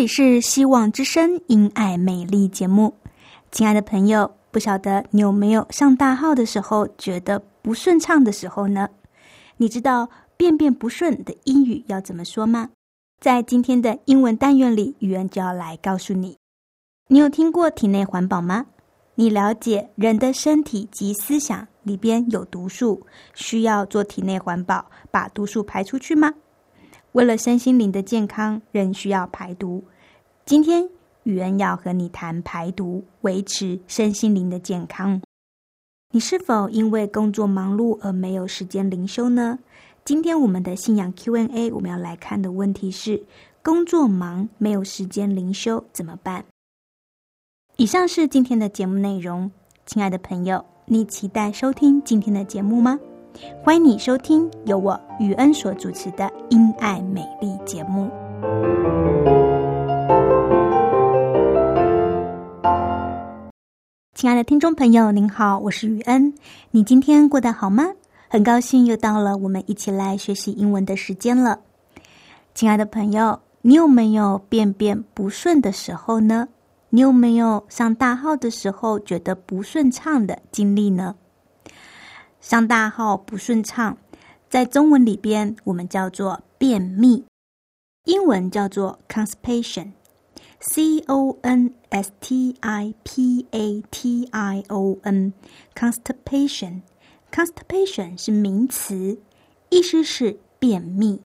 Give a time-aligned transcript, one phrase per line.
[0.00, 2.94] 这里是希望之声因爱美丽节目，
[3.52, 8.88] 亲爱的朋友，不晓得你有没有上大号的时候觉得不顺畅的时候呢？
[9.58, 12.70] 你知道便便不顺的英语要怎么说吗？
[13.20, 16.38] 在今天的英文单元里，语言就要来告诉你。
[17.08, 18.64] 你有听过体内环保吗？
[19.16, 26.32] 你了解人的身体及思想里边有毒素，需要做体内环保，把毒素排出去吗？
[27.12, 29.84] 为了身心灵的健康，人需要排毒。
[30.44, 30.88] 今天
[31.22, 35.20] 雨恩要和你谈排毒，维持身心灵的健康。
[36.12, 39.58] 你是否因为工作忙碌而没有时间灵修呢？
[40.04, 43.22] 今天我们的信仰 Q&A，我们要来看的问题是：
[43.62, 46.44] 工作忙没有时间灵修怎么办？
[47.76, 49.52] 以上是今天的节目内容，
[49.86, 52.98] 亲爱的朋友，你期待收听今天的节目吗？
[53.62, 58.10] 欢迎你收听由我雨恩所主持的《因爱美丽》节目。
[64.20, 66.34] 亲爱的听众朋友，您好，我是雨恩。
[66.72, 67.86] 你今天过得好吗？
[68.28, 71.58] 很高兴又到了我们一起来学习英文的时间了。
[72.54, 76.46] 亲爱的朋友，你有没有便便不顺的时候呢？
[76.90, 81.14] 你有没有上大号的时候觉得不顺畅的经历呢？
[82.42, 83.96] 上大号不顺畅，
[84.50, 87.24] 在中文里边我们叫做便秘，
[88.04, 89.92] 英文叫做 constipation
[90.60, 95.32] c o n s t i p a t i o n
[95.74, 96.82] constipation
[97.32, 99.18] constipation 是名词，
[99.70, 101.20] 意思是便秘，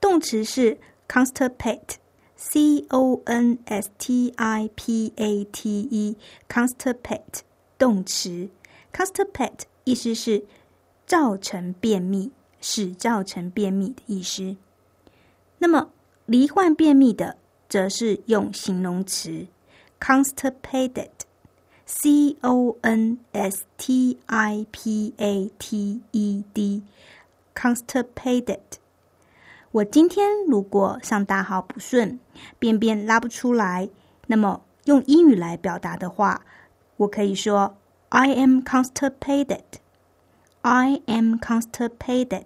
[0.00, 7.40] 动词是 constipate，c o n s t i p a t e，constipate
[7.78, 8.50] 动词
[8.92, 9.64] ，constipate。
[9.86, 10.44] 意思是
[11.06, 14.56] 造成便秘，使造成便秘的意思。
[15.58, 15.92] 那么
[16.26, 17.36] 罹患便秘的，
[17.68, 19.46] 则是用形容词
[20.00, 28.60] constipated，c o n s t i p a t e d，constipated。
[29.72, 32.18] 我今天如果上大号不顺，
[32.58, 33.88] 便便拉不出来，
[34.26, 36.42] 那么用英语来表达的话，
[36.96, 37.76] 我可以说。
[38.08, 39.64] I am constipated.
[40.62, 42.44] I am constipated.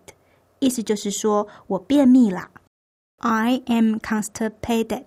[0.59, 2.51] 意思就是说我便秘啦。
[3.23, 5.05] I am constipated.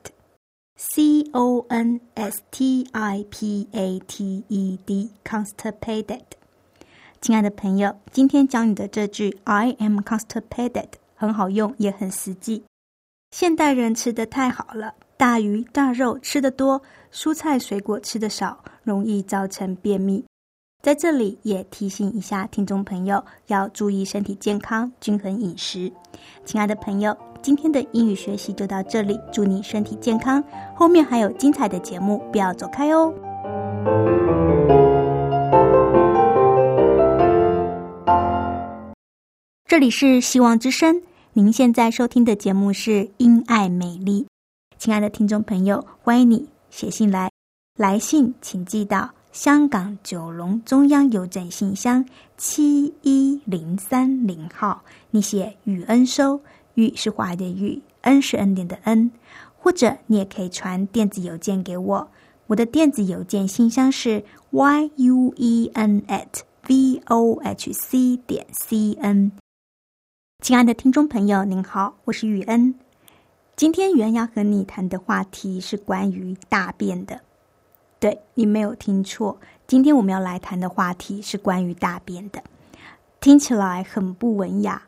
[0.75, 5.09] C O N S T I P A T E D.
[5.23, 6.21] Constipated.
[7.19, 12.63] 亲爱的朋友，今天教你的这句 "I am constipated" 很好用，也很实际。
[13.31, 20.23] 现代人吃的太好了，大鱼大肉吃的多，蔬菜水果吃的少，容易造成便秘。
[20.83, 25.89] 在这里也提醒一下听众朋友，要注意身体健康，均衡饮食。
[26.43, 30.43] 亲爱的朋友，今天的英语学习就到这里，祝你身体健康。
[30.75, 33.13] 后面还有精彩的节目，不要走开哦。
[39.63, 41.01] 这里是希望之声，
[41.31, 44.23] 您现在收听的节目是《因爱美丽》。
[44.77, 47.31] 亲爱的听众朋友，欢迎你写信来，
[47.77, 49.09] 来信请寄到。
[49.33, 52.05] 香港九龙中央邮政信箱
[52.37, 56.39] 七一零三零号，你写“雨恩收
[56.75, 59.09] ”，“雨”是华的“雨”，“恩”是恩典的“恩”。
[59.57, 62.07] 或者你也可以传电子邮件给我，
[62.45, 69.31] 我的电子邮件信箱是 y u e n at v o h c 点 c n。
[70.43, 72.75] 亲爱的听众朋友，您好，我是雨恩。
[73.55, 77.21] 今天雨恩要和你谈的话题是关于大便的。
[78.03, 82.43] 对你没有听错，今天我们要来谈的话题是关于大便的。
[83.21, 84.83] 听起来很不文雅，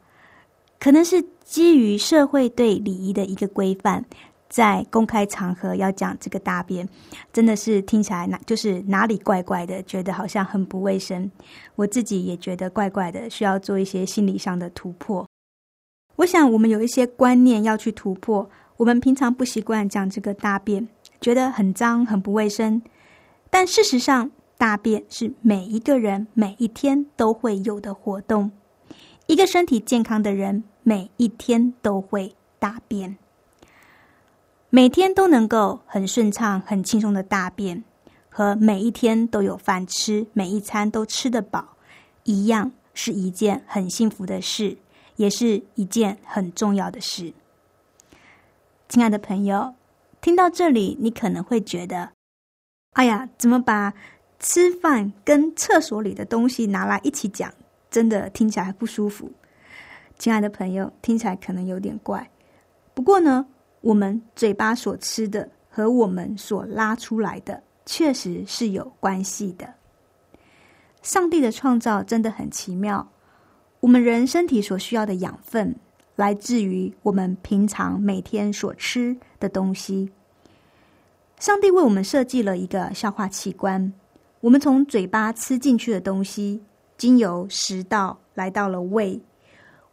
[0.82, 4.04] 可能是基于社会对礼仪的一个规范，
[4.50, 6.90] 在公开场合要讲这个大便，
[7.32, 11.32] 真的是听起来哪就是哪里怪怪的，觉得好像很不卫生。
[11.76, 15.26] 我自己也觉得怪怪的，需要做一些心理上的突破。
[16.18, 20.86] 我想我们有一些观念要去突破，我们平常不习惯讲这个大便，
[21.22, 22.82] 觉得很脏很不卫生，
[23.56, 24.30] 但事实上。
[24.58, 28.52] 大便是每一个人每一天都会有的活动。
[29.28, 33.18] 一个身体健康的人，每一天都会大便，
[34.70, 37.84] 每天都能够很顺畅、很轻松的大便，
[38.30, 41.76] 和每一天都有饭吃，每一餐都吃得饱，
[42.24, 44.78] 一样是一件很幸福的事，
[45.18, 47.34] 也是一件很重要的事。
[48.88, 49.76] 亲爱的朋友，
[50.22, 52.12] 听到这里，你可能会觉得
[52.96, 53.94] ：“哎呀，怎么把？”
[54.38, 57.52] 吃饭跟厕所里的东西拿来一起讲，
[57.90, 59.32] 真的听起来不舒服。
[60.20, 62.30] 亲爱的朋友，听起来可能有点怪。
[62.94, 63.48] 不过呢，
[63.80, 69.74] 我们嘴巴所吃的和我们所拉出来的，确实是有关系的。
[71.02, 73.10] 上帝的创造真的很奇妙。
[73.80, 75.74] 我们人身体所需要的养分，
[76.18, 80.12] 来自于我们平常每天所吃的东西。
[81.40, 83.92] 上帝为我们设计了一个消化器官。
[84.40, 86.62] 我们从嘴巴吃进去的东西，
[86.98, 89.20] 经由食道来到了胃。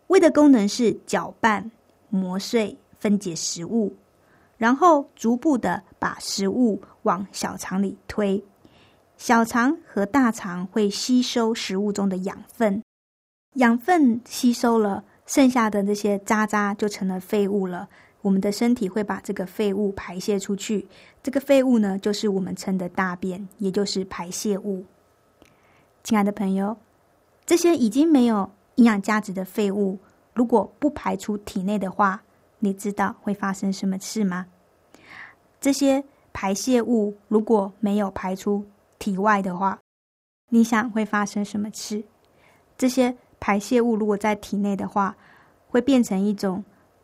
[0.06, 1.70] 胃的功能是搅拌、
[2.10, 3.96] 磨碎、分解食物，
[4.56, 8.42] 然后逐步的把食物往小肠里推。
[9.16, 12.82] 小肠和大肠会吸收食物中的养分，
[13.54, 17.88] 养分吸收了，剩下的那些渣渣就成了废物了。
[18.22, 20.86] 我们的身体会把这个废物排泄出去，
[21.22, 24.84] 这个废物呢，就是我们称的大便，也就是排泄物。
[26.04, 26.76] 亲爱的朋友，
[27.44, 29.98] 这些已经没有营养价值的废物，
[30.34, 32.22] 如果不排出体内的话，
[32.60, 34.46] 你知道会发生什么事吗？
[35.60, 36.02] 这些
[36.32, 38.64] 排泄物如果没有排出
[39.00, 39.78] 体外的话，
[40.48, 42.02] 你想会发生什么事？
[42.78, 45.16] 这些排泄物如果在体内的话，
[45.66, 46.62] 会变成一种。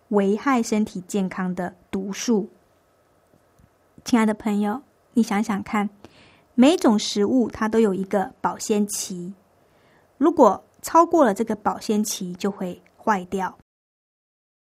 [0.08, 2.48] 危害身体健康的毒素，
[4.04, 4.80] 亲爱的朋友，
[5.12, 5.90] 你想想看，
[6.54, 9.34] 每种食物它都有一个保鲜期，
[10.16, 13.58] 如果超过了这个保鲜期，就会坏掉。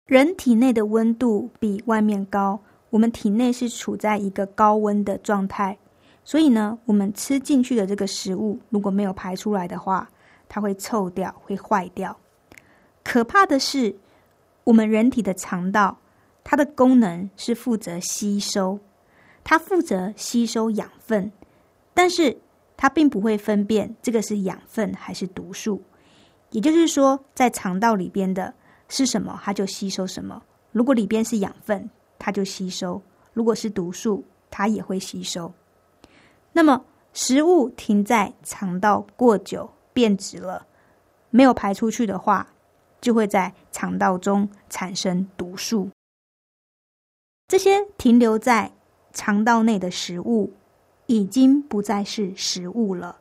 [0.06, 2.60] 人体内的温度比外面高，
[2.90, 5.78] 我们体内是处在一个高温的状态，
[6.24, 10.10] 所以呢，我们吃进去的这个食物如果没有排出来的话，
[10.48, 12.18] 它会臭掉，会坏掉。
[13.04, 13.94] 可怕的是。
[14.66, 15.96] 我们人体的肠道，
[16.42, 18.80] 它的功能是负责吸收，
[19.44, 21.30] 它负责吸收养分，
[21.94, 22.36] 但是
[22.76, 25.80] 它并不会分辨这个是养分还是毒素。
[26.50, 28.52] 也就是说，在肠道里边的
[28.88, 30.42] 是什么，它就吸收什么。
[30.72, 31.88] 如果里边是养分，
[32.18, 33.00] 它就吸收；
[33.32, 35.52] 如果是毒素，它也会吸收。
[36.52, 40.66] 那么，食物停在肠道过久变质了，
[41.30, 42.48] 没有排出去的话。
[43.06, 45.88] 就会在肠道中产生毒素。
[47.46, 48.72] 这些停留在
[49.12, 50.52] 肠道内的食物，
[51.06, 53.20] 已经不再是食物了，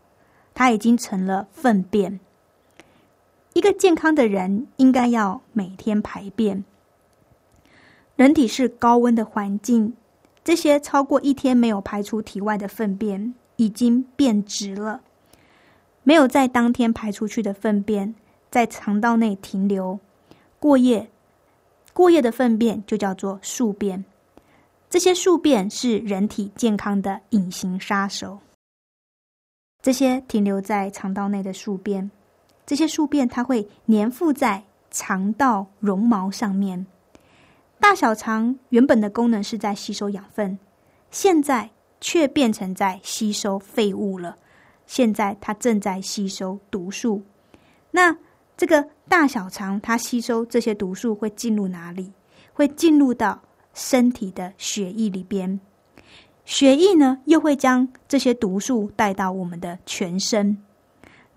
[0.56, 2.20] 它已经成了粪便。
[3.54, 6.66] 一个健康的人应该要每天排便。
[8.16, 9.94] 人体是高温的环境，
[10.44, 15.02] 这些超过一天没有排出体外的粪便，已经变质了。
[16.02, 18.16] 没有在当天排出去的粪便。
[18.56, 20.00] 在肠道内停留
[20.62, 21.10] 过夜，
[21.92, 24.06] 过夜的粪便就叫做宿便。
[24.90, 28.40] 这些宿便是人体健康的隐形杀手。
[29.82, 32.10] 这些停留在肠道内的宿便，
[32.66, 36.88] 这些宿便它会粘附在肠道绒毛上面。
[37.82, 40.58] 大小肠原本的功能是在吸收养分，
[41.12, 41.70] 现在
[42.00, 44.38] 却变成在吸收废物了。
[44.88, 47.22] 现在它正在吸收毒素。
[47.92, 48.18] 那
[48.58, 52.12] 这个大小肠，它吸收这些毒素会进入哪里？
[52.54, 53.42] 会进入到
[53.74, 55.60] 身体的血液里边。
[56.46, 60.58] 血液呢，又会将这些毒素带到我们的全身，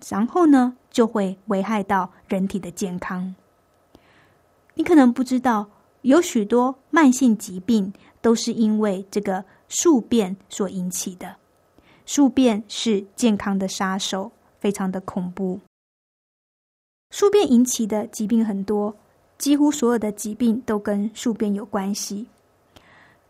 [0.07, 3.35] 然后呢，就会危害到人体的健康。
[4.75, 5.67] 你可能不知道，
[6.03, 11.35] 有许多慢性疾病都是因为这个宿便所引起的。
[12.05, 15.59] 宿便是健康的杀手，非常的恐怖。
[17.11, 18.95] 宿便引起的疾病很多，
[19.37, 22.27] 几乎所有的疾病都跟宿便有关系。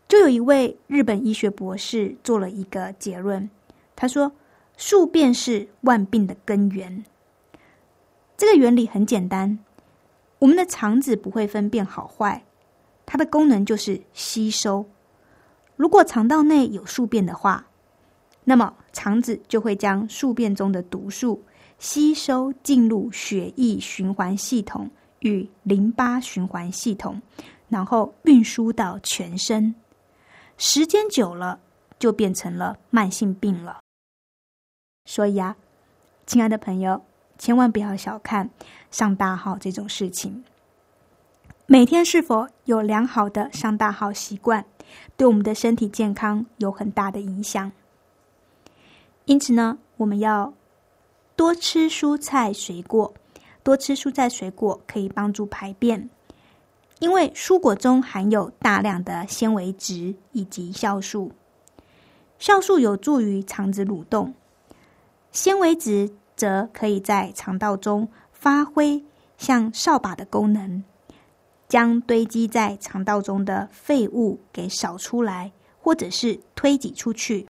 [0.06, 3.48] 就有一位日本医学博士做了一个结论，
[3.96, 4.30] 他说
[4.76, 7.04] ：“宿便是万病的根源。”
[8.36, 9.58] 这个原理很简单，
[10.38, 12.44] 我们的肠子不会分辨好坏，
[13.06, 14.84] 它的功能就是吸收。
[15.76, 17.66] 如果肠道内有宿便的话，
[18.44, 21.42] 那么肠子就会将宿便中的毒素
[21.80, 27.20] 吸收进入血液循环系统与淋巴循环系统，
[27.70, 29.74] 然后运输到全身。
[30.58, 31.58] 时间久了，
[31.98, 33.80] 就变成了慢性病了。
[35.06, 35.56] 所以啊，
[36.26, 37.02] 亲爱的朋友，
[37.38, 38.50] 千万不要小看
[38.90, 40.44] 上大号这种事情。
[41.64, 44.66] 每天是否有良好的上大号习惯，
[45.16, 47.72] 对我们的身体健康有很大的影响。
[49.24, 50.52] 因此呢，我们要
[51.40, 53.14] 多吃蔬菜水果，
[53.62, 56.10] 多吃蔬菜水果可以帮助排便，
[56.98, 61.32] 因为蔬果中含有大量的纤维质以及酵素，
[62.38, 64.34] 酵素有助于肠子蠕动，
[65.32, 69.02] 纤维质则可以在肠道中发挥
[69.38, 70.84] 像扫把的功能。
[71.66, 77.46] 将堆积在肠道中的废物给扫出来，或者是推挤出去。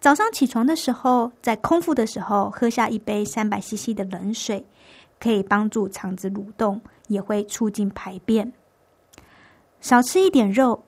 [0.00, 4.64] 早上起床的时候，在空腹的时候喝下一杯三百 CC 的冷水，
[5.18, 8.52] 可以帮助肠子蠕动，也会促进排便。
[9.80, 10.84] 少吃一点肉，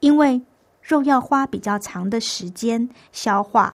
[0.00, 0.42] 因为
[0.82, 3.72] 肉要花比较长的时间消化。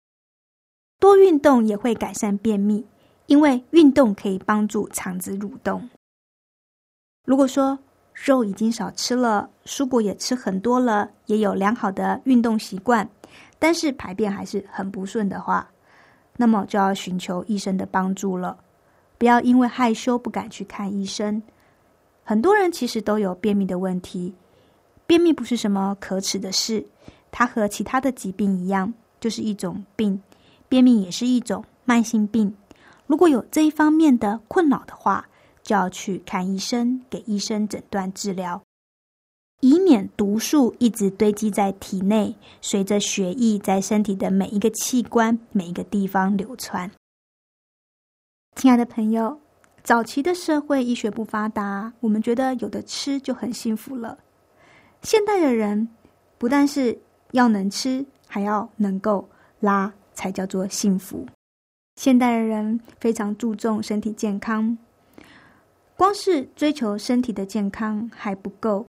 [1.00, 2.86] 多运动也会改善便秘，
[3.28, 5.90] 因为运动可以帮助肠子蠕动。
[7.24, 7.78] 如果说
[8.14, 13.08] 肉已经少吃了，蔬果也吃很多了，也有良好的运动习惯，
[13.62, 15.70] 但是排便还是很不顺的话，
[16.36, 18.58] 那么就要寻求医生的帮助了。
[19.20, 21.40] 不要因为害羞不敢去看医生。
[22.24, 24.34] 很多人其实都有便秘的问题，
[25.06, 26.84] 便秘不是什么可耻的事，
[27.30, 30.20] 它和其他的疾病一样，就是一种病。
[30.68, 32.52] 便秘也是一种慢性病。
[33.06, 35.28] 如果有这一方面的困扰的话，
[35.62, 38.60] 就要去看医生，给医生诊断治疗，
[39.62, 46.90] 以免毒素一直堆积在体内，随着血液在身体的每一个器官、每一个地方流窜。
[48.56, 49.40] 亲爱的朋友，
[49.84, 54.18] 早期的社会医学不发达，我们觉得有的吃就很幸福了。
[55.04, 55.88] 现代的人
[56.38, 57.00] 不但是
[57.32, 61.26] 要能吃，还要能够拉，才叫做幸福。
[61.98, 64.76] 现代的人非常注重身体健康。
[65.96, 68.88] 光是追求身体的健康还不够，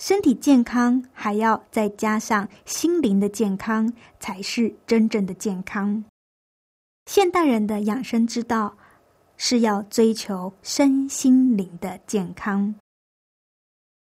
[0.00, 6.02] 身体健康还要再加上心灵的健康，才是真正的健康。
[7.04, 8.74] 现代人的养生之道
[9.36, 12.74] 是要追求身心灵的健康。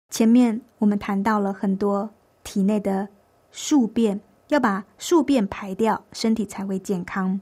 [0.10, 2.10] 前面我们谈到了很多
[2.46, 3.10] 体内的
[3.52, 7.42] 宿便，要把宿便排掉，身体才会健康，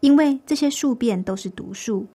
[0.00, 2.06] 因为这些宿便都是毒素。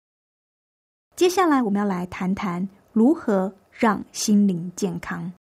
[1.16, 5.34] 接下来我们要来谈谈如何让心灵健康。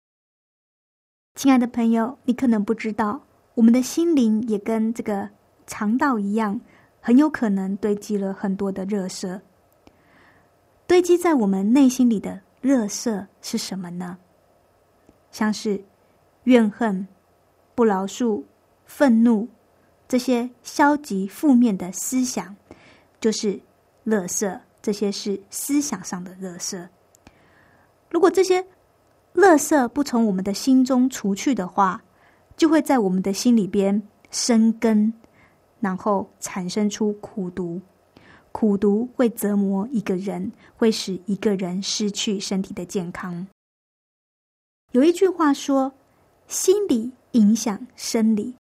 [1.34, 3.22] 亲爱的朋友，你可能不知道，
[3.54, 5.30] 我们的心灵也跟这个
[5.66, 6.60] 肠道一样，
[7.00, 9.40] 很有可能堆积了很多的热色。
[10.86, 14.18] 堆积在我们内心里的热色是什么呢？
[15.30, 15.82] 像是
[16.44, 17.08] 怨恨、
[17.74, 18.42] 不饶恕、
[18.84, 19.48] 愤怒
[20.06, 22.54] 这些消极负面的思想，
[23.20, 23.58] 就是
[24.04, 24.60] 热色。
[24.82, 26.88] 这些是思想上的垃圾。
[28.10, 28.66] 如果这些
[29.34, 32.02] 垃圾不从我们的心中除去的话，
[32.56, 35.12] 就会在我们的心里边生根，
[35.80, 37.80] 然后产生出苦毒。
[38.52, 43.46] 苦毒会折磨一个人，会使一个人失去身体的健康。
[44.90, 45.92] 有一句话说
[46.46, 48.54] ：“心理影响生理，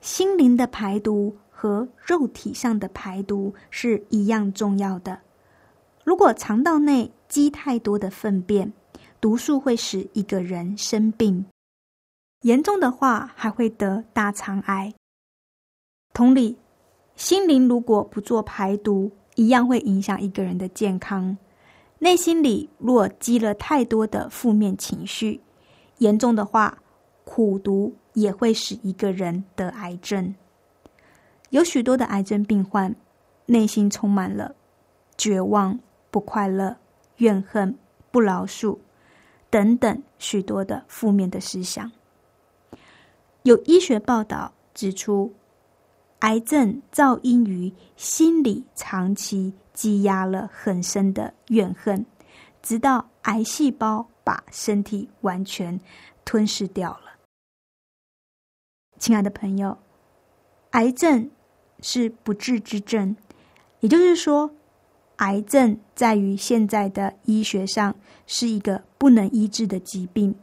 [0.00, 5.18] 心灵的排毒。”和肉体上的排毒是一样重要的。
[6.04, 8.72] 如果肠道内积太多的粪便，
[9.20, 11.44] 毒素会使一个人生病，
[12.42, 14.94] 严重的话还会得大肠癌。
[16.14, 16.56] 同理，
[17.16, 21.36] 心灵如果不做排毒，一样会影响一个人的健康。
[21.98, 25.40] 内心里若积了太多的负面情绪，
[25.98, 26.78] 严重的话，
[27.24, 30.32] 苦毒也会使一个人得癌症。
[31.50, 32.94] 有许多的癌症病患，
[33.46, 34.54] 内心充满了
[35.16, 35.80] 绝望、
[36.12, 36.76] 不快乐、
[37.16, 37.76] 怨恨、
[38.12, 38.78] 不饶恕
[39.50, 41.90] 等等许多的负面的思想。
[43.42, 45.34] 有医学报道指出，
[46.20, 52.04] 癌症造因于心理长期积压了很深的怨恨，
[52.62, 55.80] 直到癌细胞把身体完全
[56.24, 57.18] 吞噬掉了。
[58.98, 59.78] 亲爱的朋友，
[60.70, 61.30] 癌症。
[61.80, 63.16] 是不治之症，
[63.78, 64.50] 也就是说，
[65.18, 67.94] 癌症在于现在的医学上
[68.26, 70.34] 是一个不能医治的疾病。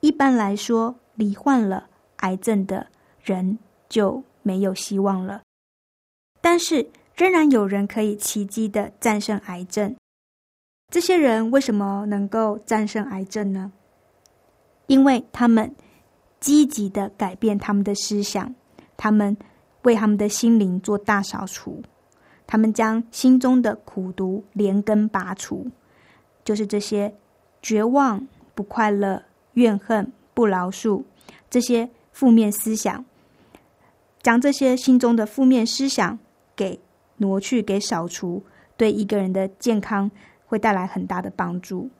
[0.00, 2.86] 一般来说，罹患了癌症的
[3.22, 3.58] 人
[3.88, 5.42] 就没有希望了。
[6.40, 9.94] 但是，仍然有人可以奇迹的战胜癌症。
[10.90, 13.72] 这些人为什么能够战胜癌症呢？
[14.86, 15.74] 因为他们
[16.40, 18.54] 积极的改变他们的思想，
[18.96, 19.36] 他们
[19.82, 21.82] 为他们的心灵做大扫除，
[22.50, 25.70] 他们将心中的苦毒连根拔除，
[26.42, 27.14] 就是这些
[27.62, 28.26] 绝望、
[28.56, 31.04] 不快乐、怨恨、不饶恕
[31.48, 33.04] 这些负面思想，
[34.20, 36.18] 将这些心中的负面思想
[36.56, 36.80] 给。
[37.22, 38.42] 挪去给扫除，
[38.78, 40.10] 对一个人的健康
[40.46, 41.90] 会带来很大的帮助。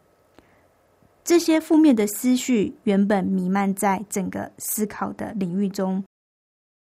[1.23, 6.03] 这些负面的思绪原本弥漫在整个思考的领域中，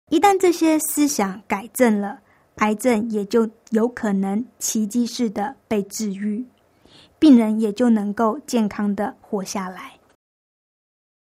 [0.09, 2.23] 一旦这些思想改正了，
[2.61, 6.47] 癌症也就有可能奇迹式的被治愈，
[7.19, 9.99] 病人也就能够健康的活下来。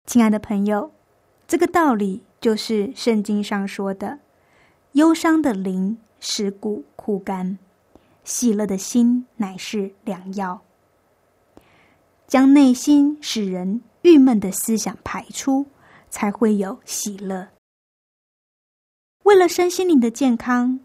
[0.05, 0.93] 亲爱的朋友，
[1.49, 4.19] 这个道理就是圣经上说的：
[4.93, 5.97] 忧伤的灵。
[6.23, 7.59] 使骨枯干，
[8.25, 10.61] 喜乐的心乃是良药。
[12.27, 15.65] 将内心使人郁闷的思想排出，
[16.11, 17.49] 才会有喜乐。
[19.23, 20.79] 为了身心灵的健康，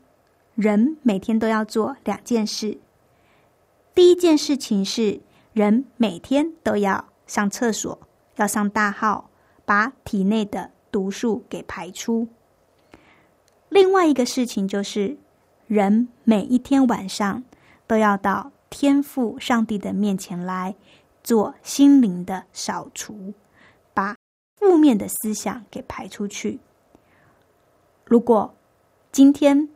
[0.56, 2.78] 人每天都要做两件事。
[3.94, 5.22] 第一件事情是，
[5.54, 8.00] 人每天都要上厕所，
[8.38, 9.30] 要上大号，
[9.64, 12.28] 把体内的毒素给排出。
[13.70, 15.18] 另外一个事情就是。
[15.68, 17.44] 人每一天晚上
[17.88, 20.76] 都要到天父上帝的面前来
[21.24, 23.34] 做心灵的扫除，
[23.92, 24.16] 把
[24.58, 26.60] 负面的思想给排出去。
[28.04, 28.54] 如果
[29.12, 29.68] 今天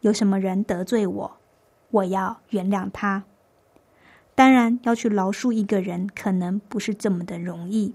[0.00, 1.36] 有什么人得罪我，
[1.90, 3.24] 我要原谅他。
[4.34, 7.94] 当然，要去饶恕一个人，可能不是这么的容易。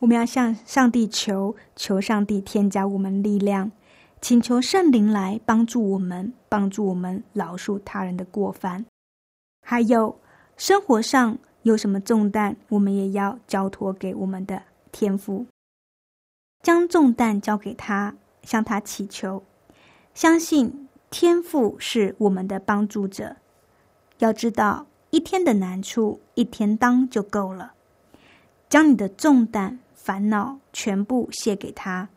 [0.00, 3.70] 我们要向上帝求，求上帝添加我们力量。
[4.20, 8.86] 请求圣灵来帮助我们，帮助我们饶恕他人的过犯。
[9.62, 10.18] 还有
[10.56, 15.46] 生活上有什么重担，我们也要交托给我们的天父，
[16.62, 19.42] 将重担交给他，向他祈求，
[20.14, 23.36] 相信天父是我们的帮助者。
[24.18, 27.74] 要知道，一天的难处一天当就够了。
[28.70, 32.08] 将你的重担、烦恼全部卸给他。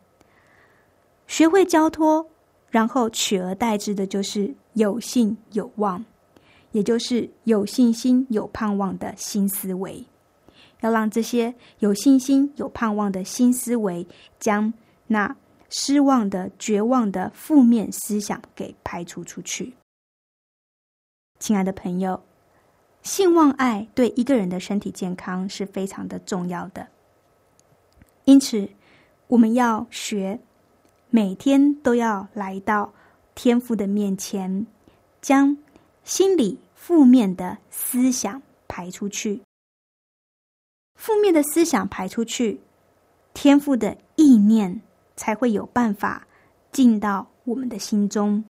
[1.26, 2.26] 学会交托，
[2.70, 6.02] 然后取而代之的就是有信有望，
[6.72, 10.02] 也就是有信心、有盼望的新思维。
[10.80, 14.06] 要让这些有信心、有盼望的新思维，
[14.40, 14.72] 将
[15.06, 15.36] 那
[15.68, 19.74] 失望的、绝望的负面思想给排除出去。
[21.38, 22.22] 亲爱的朋友，
[23.02, 26.88] 性望爱对一个人的身体健康是非常的重要的，
[28.24, 28.68] 因此
[29.26, 30.40] 我们要学。
[31.08, 32.92] 每天都要来到
[33.34, 34.66] 天父的面前，
[35.22, 35.56] 将
[36.02, 39.40] 心里负面的思想排出去。
[40.96, 42.60] 负面的思想排出去，
[43.32, 44.82] 天父的意念
[45.16, 46.26] 才会有办法
[46.70, 48.44] 进到我们的心中。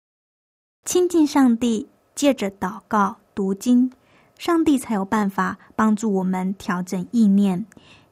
[0.85, 3.93] 亲近上帝，借着祷告、读经，
[4.39, 7.65] 上帝才有办法帮助我们调整意念，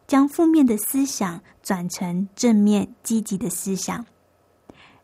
[0.07, 4.05] 将负面的思想转成正面、积极的思想。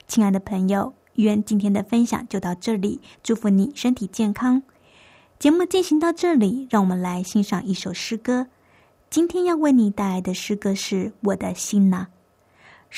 [0.06, 3.00] 亲爱的朋友，愿今天的分享就到这里。
[3.22, 4.62] 祝福你身体健康。
[5.38, 8.46] 节目进行到这里，让我们来欣赏一首诗歌。
[9.10, 12.06] 今天要为你带来的诗歌是《我的心呐》。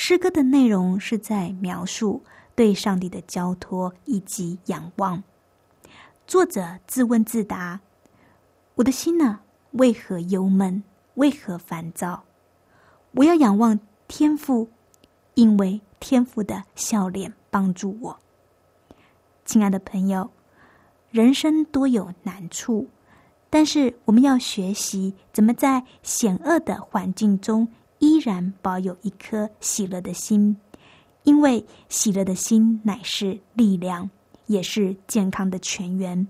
[0.01, 2.23] 诗歌的内容是在描述
[2.55, 5.25] 对上帝的交托以及仰望。
[6.25, 7.81] 作者自问自答
[8.77, 9.41] ：“我的心呐，
[9.73, 10.85] 为何忧闷？
[11.15, 12.23] 为何烦躁？
[13.11, 14.71] 我要仰望天父，
[15.35, 18.21] 因为。”天赋的笑脸帮助我，
[19.45, 20.31] 亲爱的朋友，
[21.11, 22.87] 人生多有难处，
[23.51, 27.67] 但是我们要学习怎么在险恶的环境中
[27.99, 30.57] 依然保有一颗喜乐的心，
[31.25, 34.11] 因为喜乐的心乃是力量，
[34.47, 36.27] 也是健康的泉源，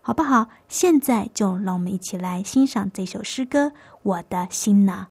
[0.00, 0.48] 好不好？
[0.68, 3.66] 现在就让我们一起来欣赏这首诗歌
[4.02, 5.08] 《我的心呢》。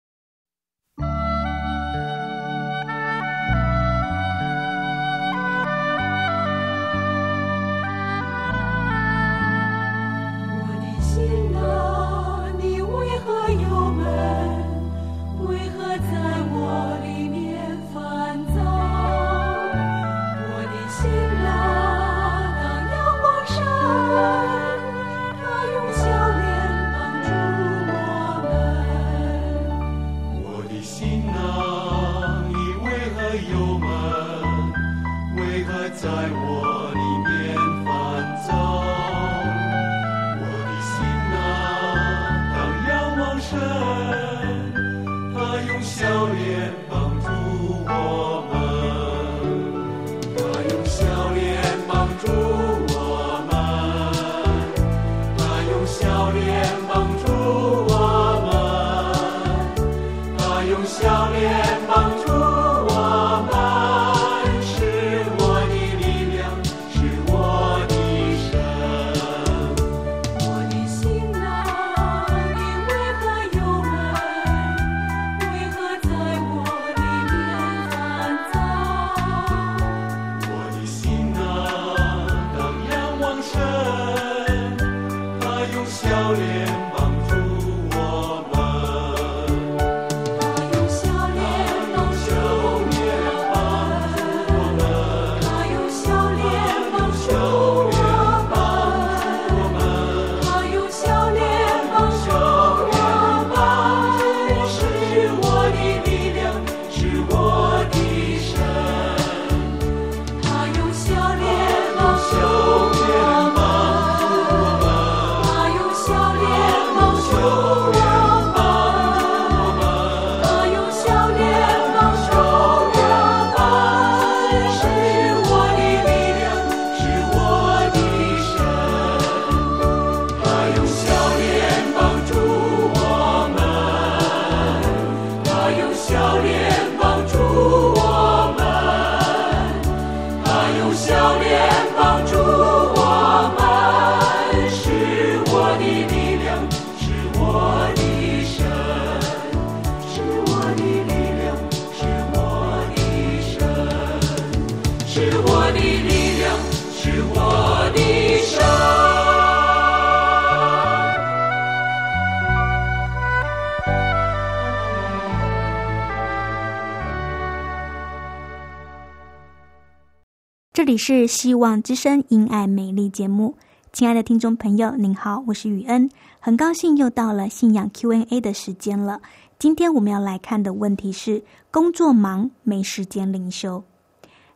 [170.98, 173.56] 是希望之声因爱美丽节目，
[173.92, 179.20] 亲爱的听众朋友，您好，我是雨恩，很高兴又到了信仰 Q&A 的时间了。
[179.60, 183.84] 今天我们要来看的问题是：工作忙没时间灵修。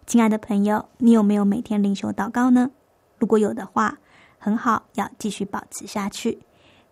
[0.05, 2.73] 亲爱的朋友，你有没有每天灵修祷告呢？
[3.19, 3.99] 如果有的话，
[4.39, 6.41] 很好，要继续保持下去。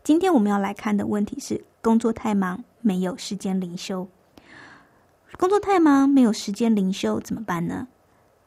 [0.05, 4.09] 今天我们要来看的问题是：工作太忙，没有时间灵修。
[5.37, 7.89] 工作太忙，没有时间灵修，怎么办呢？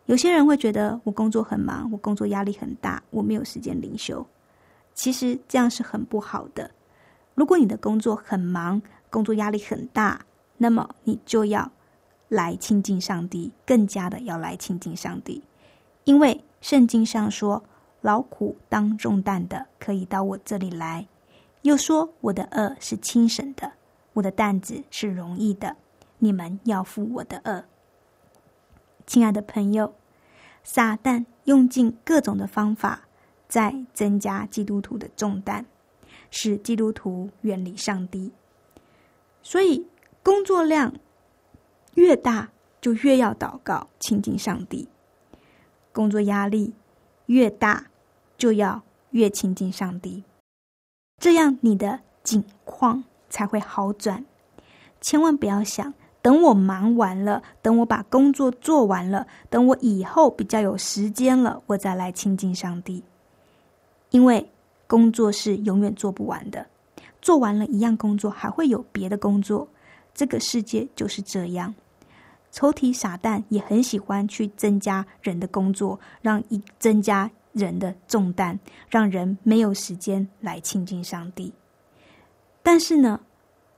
[0.06, 4.26] 有些人会觉得我工作很忙，我工作压力很大，我没有时间灵修。
[4.94, 6.70] 其实这样是很不好的。
[7.36, 10.26] 如果你的工作很忙，工作压力很大，
[10.58, 11.72] 那么你就要
[12.28, 15.42] 来亲近上帝，更加的要来亲近上帝。
[16.04, 17.64] 因为圣经上说
[18.02, 21.08] ：“劳苦当重担的，可以到我这里来。”
[21.64, 23.72] 又说：“我的恶是轻省的，
[24.12, 25.76] 我的担子是容易的。
[26.20, 27.64] 你们要负我的恶。”
[29.06, 29.94] 亲爱的朋友，
[30.64, 33.02] 撒旦用尽各种的方法，
[33.48, 35.66] 在增加基督徒的重担，
[36.32, 38.32] 使基督徒远离上帝。
[39.42, 39.86] 所以，
[40.24, 40.94] 工作量
[41.96, 44.88] 越大，就越要祷告亲近上帝；
[45.92, 46.74] 工作压力
[47.26, 47.88] 越大，
[48.38, 50.24] 就要越亲近上帝。
[51.18, 54.26] 这样，你的境况才会好转。
[55.02, 55.94] 千万不要想。
[56.24, 63.04] 等我忙完了，等我把工作做完了，等我以后比较有时间了，我再来亲近上帝。
[64.10, 64.50] 因为
[64.88, 66.66] 工作是永远做不完的，
[67.22, 69.68] 做完了一样工作，还会有别的工作。
[70.14, 71.76] 这个世界就是这样。
[72.52, 78.58] 抽屉傻蛋也很喜欢去增加人的工作，让一增加人的重担，
[78.88, 81.52] 让人没有时间来亲近上帝。
[82.62, 83.20] 但是呢，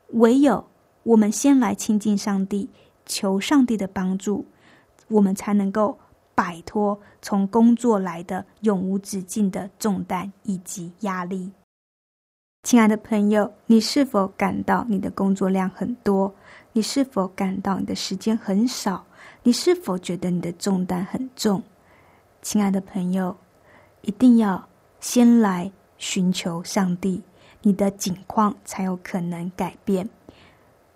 [0.10, 0.64] 唯有。
[1.06, 2.68] 我们先来亲近上帝，
[3.06, 4.44] 求上帝的帮助，
[5.08, 6.00] 我们才能够
[6.34, 11.52] 摆脱从工作来的永无止境的重担以及压力。
[12.64, 16.34] 亲爱的朋友，你是否感到你的工作量很多？
[16.74, 19.06] 你是否感到你的时间很少？
[19.44, 21.62] 你是否觉得你的重担很重？
[22.42, 23.38] 亲爱的朋友，
[24.02, 24.68] 一定要
[25.00, 27.22] 先来寻求上帝，
[27.62, 30.10] 你的境况才有可能改变。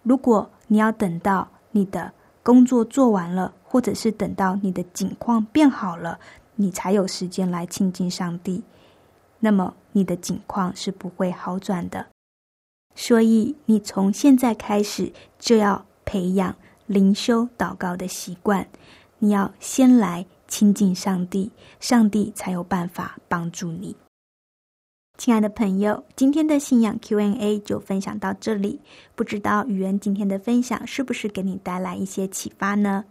[0.10, 6.19] 如果你要等到你的工作做完了，或者是等到你的境况变好了，
[6.56, 8.63] 你才有时间来亲近上帝，
[9.41, 12.08] 那么你的境况是不会好转的。
[12.95, 16.56] 所以，你从现在开始就要培养
[16.88, 18.67] 灵修祷告的习惯。
[19.19, 23.95] 你要先来亲近上帝，上帝才有办法帮助你。
[25.19, 28.79] 亲爱的朋友，今天的信仰 Q&A 就分享到这里。
[29.15, 33.03] 不知道语言今天的分享是不是给你带来一些启发呢？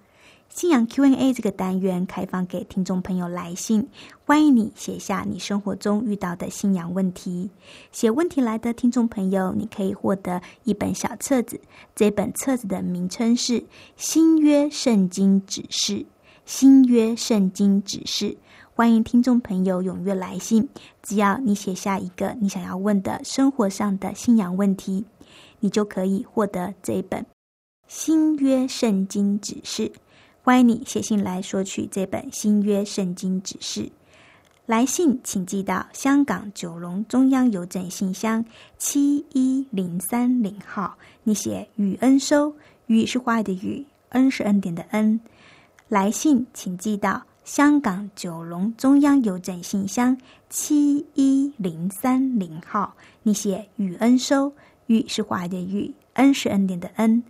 [0.49, 3.87] 信仰 Q&A 这个单元开放给听众朋友来信，
[4.25, 7.51] 欢迎你写下你生活中遇到的信仰问题。
[7.92, 11.61] 写问题来的听众朋友，你可以获得一本小册子，
[11.94, 13.61] 这本册子的名称是
[13.99, 15.97] 《新约圣经指示》。
[16.47, 18.35] 新约圣经指示。
[18.79, 20.69] 欢迎听众朋友踊跃来信，
[21.03, 25.05] 只要你写下一个你想要问的生活上的信仰问题，
[25.59, 27.27] 你就可以获得这一本
[27.88, 29.91] 新约圣经指示。
[30.45, 33.91] 欢迎你写信来索取这本新约圣经指示。
[34.64, 38.45] 来信请寄到香港九龙中央邮政信箱
[38.77, 42.55] 七一零三零号，你写“雨恩收
[42.87, 45.19] ”，“雨”是花语的“雨”，“恩”是恩典的“恩”。
[45.91, 50.15] 来信请寄到香港九龙中央邮政信箱
[50.51, 54.53] 七一零三零号，你写“雨恩收
[54.85, 57.23] ”，“雨”是花语的“雨”，“恩”是恩典的“恩”。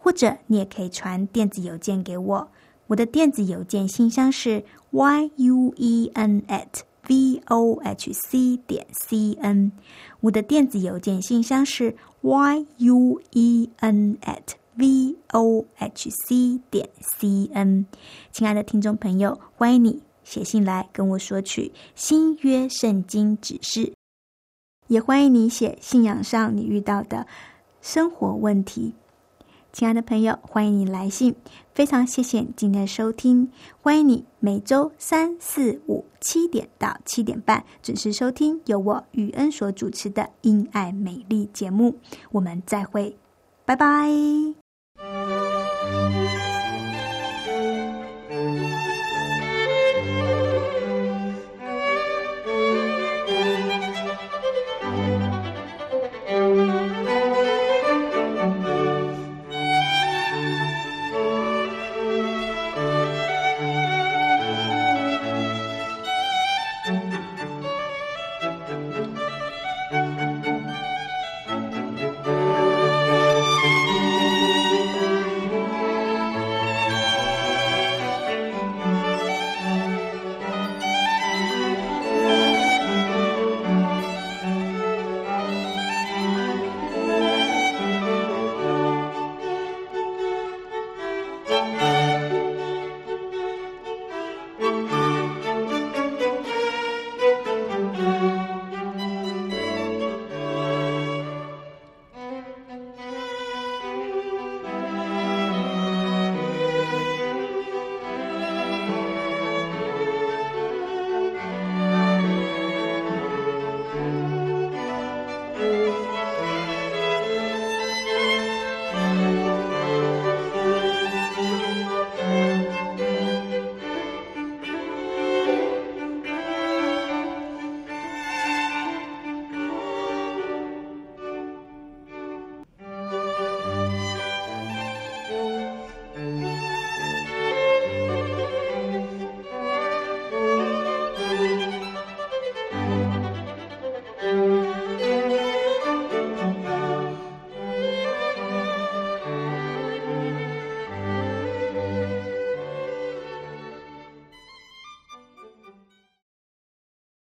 [0.00, 2.48] 或者你也可以传电子邮件给我，
[2.86, 9.72] 我的电子邮件信箱是 y u e n at v o h c 点 c n。
[10.20, 17.86] 我的电子邮件信箱是 y u e n at v o h c 点 c n。
[18.32, 23.92] 亲爱的听众朋友，欢迎你写信来跟我索取新约圣经指示，
[24.88, 27.26] 也欢迎你写信仰上你遇到的
[27.80, 28.94] 生活问题。
[29.72, 31.34] 亲爱的朋友，欢迎你来信，
[31.74, 33.50] 非常谢谢今天的收听。
[33.82, 41.98] 欢迎你每周三四五七点到七点半准时收听由我雨恩所主持的《因爱美丽》节目。
[42.32, 43.18] 我们再会，
[43.66, 44.65] 拜拜。
[44.98, 46.45] Música